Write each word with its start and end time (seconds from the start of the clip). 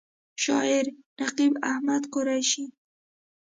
شاعر: 0.43 0.85
نقیب 1.19 1.53
احمد 1.71 2.03
قریشي 2.13 2.65